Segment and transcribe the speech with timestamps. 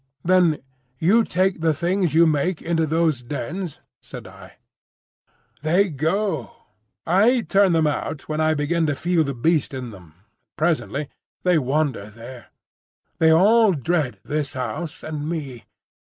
[0.23, 0.63] "Then
[0.97, 4.53] you take the things you make into those dens?" said I.
[5.61, 6.53] "They go.
[7.05, 11.09] I turn them out when I begin to feel the beast in them, and presently
[11.43, 12.47] they wander there.
[13.19, 15.65] They all dread this house and me.